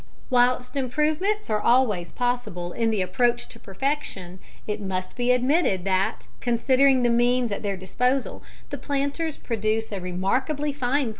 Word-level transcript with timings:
Whilst 0.31 0.75
improvements 0.75 1.47
are 1.51 1.61
always 1.61 2.11
possible 2.11 2.71
in 2.71 2.89
the 2.89 3.03
approach 3.03 3.47
to 3.49 3.59
perfection, 3.59 4.39
it 4.65 4.81
must 4.81 5.15
be 5.15 5.29
admitted 5.29 5.83
that, 5.83 6.25
considering 6.39 7.03
the 7.03 7.09
means 7.11 7.51
at 7.51 7.61
their 7.61 7.77
disposal, 7.77 8.41
the 8.71 8.79
planters 8.79 9.37
produce 9.37 9.91
a 9.91 10.01
remarkably 10.01 10.73
fine 10.73 10.89
product. 11.03 11.09